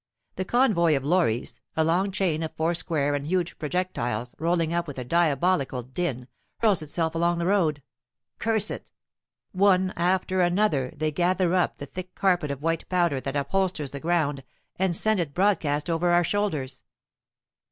The 0.35 0.45
convoy 0.45 0.97
of 0.97 1.05
lorries, 1.05 1.61
a 1.77 1.83
long 1.83 2.09
chain 2.11 2.41
of 2.41 2.55
foursquare 2.55 3.13
and 3.13 3.23
huge 3.27 3.59
projectiles, 3.59 4.33
rolling 4.39 4.73
up 4.73 4.87
with 4.87 5.07
diabolical 5.07 5.83
din, 5.83 6.27
hurls 6.57 6.81
itself 6.81 7.13
along 7.13 7.37
the 7.37 7.45
road. 7.45 7.83
Curse 8.39 8.71
it! 8.71 8.91
One 9.51 9.93
after 9.95 10.41
another, 10.41 10.91
they 10.97 11.11
gather 11.11 11.53
up 11.53 11.77
the 11.77 11.85
thick 11.85 12.15
carpet 12.15 12.49
of 12.49 12.63
white 12.63 12.89
powder 12.89 13.21
that 13.21 13.35
upholsters 13.35 13.91
the 13.91 13.99
ground 13.99 14.43
and 14.79 14.95
send 14.95 15.19
it 15.19 15.35
broadcast 15.35 15.87
over 15.87 16.09
our 16.09 16.23
shoulders! 16.23 16.81